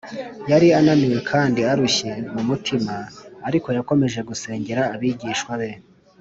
yari 0.51 0.67
ananiwe 0.79 1.19
kandi 1.31 1.59
arushye 1.71 2.11
mu 2.33 2.41
mutima, 2.49 2.95
ariko 3.47 3.67
yakomeje 3.77 4.19
gusengera 4.29 4.81
abigishwa 4.95 5.53
be 5.61 5.71